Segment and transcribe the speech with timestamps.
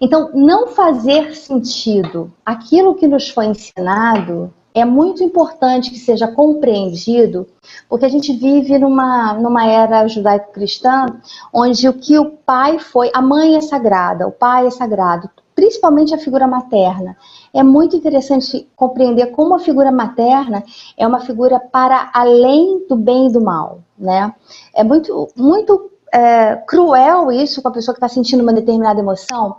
[0.00, 7.46] Então, não fazer sentido aquilo que nos foi ensinado é muito importante que seja compreendido,
[7.88, 11.06] porque a gente vive numa, numa era judaico-cristã
[11.52, 16.14] onde o que o pai foi, a mãe é sagrada, o pai é sagrado, principalmente
[16.14, 17.16] a figura materna.
[17.52, 20.62] É muito interessante compreender como a figura materna
[20.96, 24.32] é uma figura para além do bem e do mal, né?
[24.72, 29.56] É muito, muito é, cruel isso com a pessoa que está sentindo uma determinada emoção.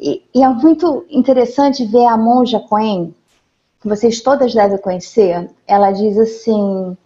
[0.00, 3.14] E, e, é muito interessante ver a monja Coen,
[3.80, 5.50] que vocês todas devem conhecer.
[5.66, 6.96] Ela diz assim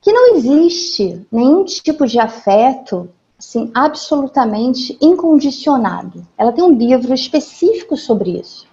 [0.00, 6.26] que não existe nenhum tipo de afeto assim, absolutamente incondicionado.
[6.36, 8.68] Ela tem um livro específico sobre isso.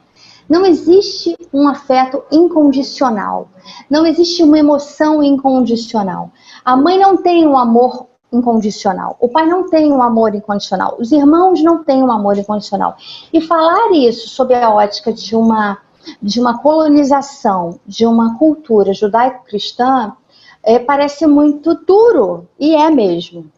[0.47, 3.49] Não existe um afeto incondicional.
[3.89, 6.31] Não existe uma emoção incondicional.
[6.63, 9.15] A mãe não tem um amor incondicional.
[9.19, 10.95] O pai não tem um amor incondicional.
[10.99, 12.95] Os irmãos não têm um amor incondicional.
[13.31, 15.77] E falar isso sob a ótica de uma
[16.21, 20.13] de uma colonização, de uma cultura judaico-cristã,
[20.63, 23.51] é, parece muito duro e é mesmo.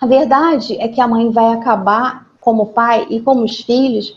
[0.00, 4.16] A verdade é que a mãe vai acabar, como pai e como os filhos,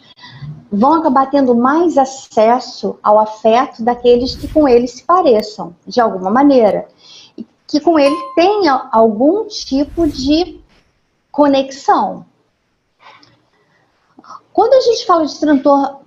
[0.72, 6.32] vão acabar tendo mais acesso ao afeto daqueles que com eles se pareçam, de alguma
[6.32, 6.88] maneira.
[7.76, 10.62] Que com ele tenha algum tipo de
[11.30, 12.26] conexão.
[14.54, 15.38] Quando a gente fala de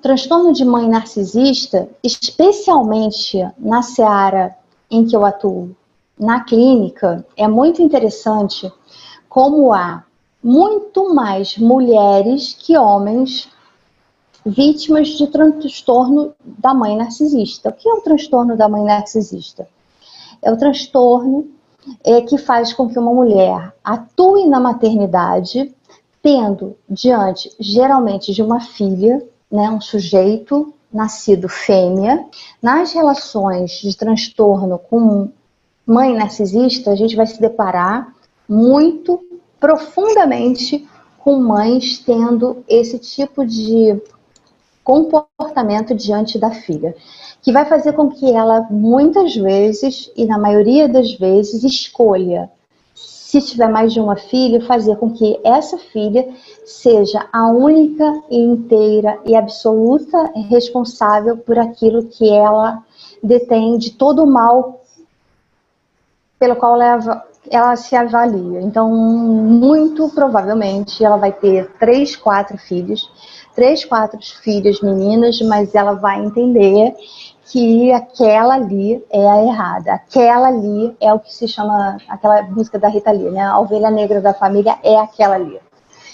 [0.01, 4.57] transtorno de mãe narcisista, especialmente na seara
[4.91, 5.77] em que eu atuo,
[6.19, 8.73] na clínica, é muito interessante
[9.29, 10.05] como há
[10.43, 13.47] muito mais mulheres que homens
[14.47, 17.69] vítimas de transtorno da mãe narcisista.
[17.69, 19.69] O que é o transtorno da mãe narcisista?
[20.41, 21.58] É o transtorno
[22.05, 25.75] é, que faz com que uma mulher atue na maternidade,
[26.23, 32.25] tendo diante, geralmente, de uma filha, né, um sujeito nascido fêmea.
[32.63, 35.31] Nas relações de transtorno com
[35.87, 38.15] mãe narcisista, a gente vai se deparar
[38.49, 39.21] muito
[39.61, 40.87] profundamente
[41.19, 44.01] com mães tendo esse tipo de
[44.89, 46.97] comportamento diante da filha,
[47.43, 52.51] que vai fazer com que ela muitas vezes e na maioria das vezes escolha
[52.95, 56.27] se tiver mais de uma filha, fazer com que essa filha
[56.65, 62.83] seja a única e inteira e absoluta responsável por aquilo que ela
[63.23, 64.81] detém de todo o mal
[66.39, 68.61] pelo qual ela, ela se avalia.
[68.61, 73.11] Então, muito provavelmente, ela vai ter três, quatro filhos,
[73.55, 76.95] três, quatro filhas meninas, mas ela vai entender
[77.51, 82.79] que aquela ali é a errada, aquela ali é o que se chama, aquela música
[82.79, 83.41] da Rita Lee, né?
[83.41, 85.59] A ovelha negra da família é aquela ali.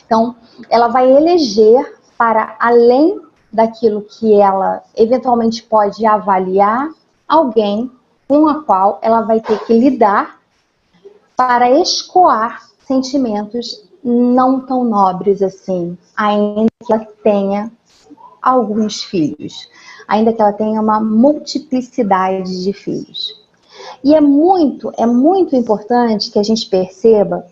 [0.06, 0.36] Então,
[0.70, 3.20] ela vai eleger para além
[3.52, 6.88] daquilo que ela eventualmente pode avaliar
[7.28, 7.90] alguém
[8.28, 10.38] com a qual ela vai ter que lidar
[11.36, 17.72] para escoar sentimentos não tão nobres assim, ainda que ela tenha
[18.42, 19.68] alguns filhos,
[20.06, 23.42] ainda que ela tenha uma multiplicidade de filhos.
[24.02, 27.46] E é muito, é muito importante que a gente perceba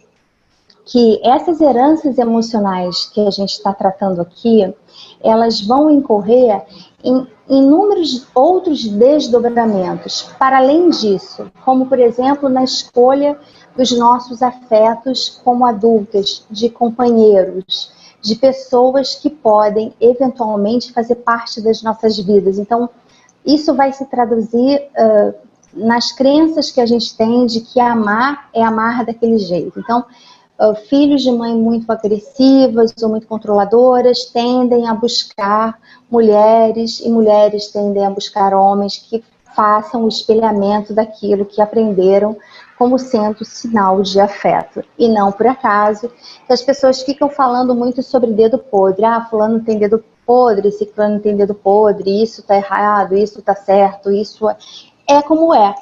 [0.84, 4.75] que essas heranças emocionais que a gente está tratando aqui,
[5.22, 6.65] elas vão incorrer
[7.04, 13.38] em inúmeros outros desdobramentos, para além disso, como por exemplo na escolha
[13.76, 21.82] dos nossos afetos como adultas, de companheiros, de pessoas que podem eventualmente fazer parte das
[21.82, 22.59] nossas vidas.
[22.59, 22.88] Então,
[23.44, 25.34] isso vai se traduzir uh,
[25.75, 29.81] nas crenças que a gente tem de que amar é amar daquele jeito.
[29.81, 30.04] Então,
[30.62, 35.78] uh, filhos de mãe muito agressivas ou muito controladoras tendem a buscar
[36.11, 39.25] mulheres e mulheres tendem a buscar homens que
[39.55, 42.37] façam o espelhamento daquilo que aprenderam
[42.78, 44.83] como sendo sinal de afeto.
[44.99, 46.11] E não por acaso
[46.47, 49.05] que as pessoas ficam falando muito sobre dedo podre.
[49.05, 54.11] Ah, fulano tem dedo podre, fulano tem dedo podre, isso tá errado, isso tá certo,
[54.11, 54.56] isso é,
[55.08, 55.75] é como é.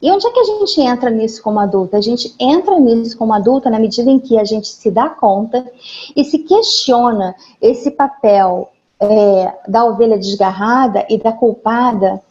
[0.00, 1.96] E onde é que a gente entra nisso como adulta?
[1.96, 5.66] A gente entra nisso como adulta na medida em que a gente se dá conta
[6.14, 8.70] e se questiona esse papel
[9.00, 12.22] é, da ovelha desgarrada e da culpada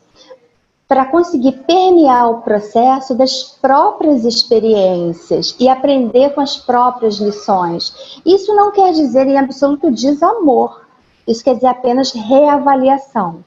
[0.88, 8.22] para conseguir permear o processo das próprias experiências e aprender com as próprias lições.
[8.24, 10.82] Isso não quer dizer em absoluto desamor,
[11.28, 13.44] isso quer dizer apenas reavaliação.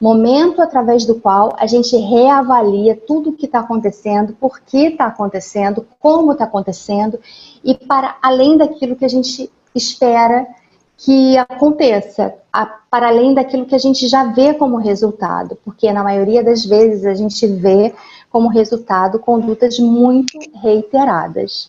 [0.00, 5.06] Momento através do qual a gente reavalia tudo o que está acontecendo, por que está
[5.06, 7.20] acontecendo, como está acontecendo
[7.62, 10.46] e para além daquilo que a gente espera
[10.96, 16.02] que aconteça, a, para além daquilo que a gente já vê como resultado, porque na
[16.02, 17.94] maioria das vezes a gente vê
[18.30, 21.68] como resultado condutas muito reiteradas.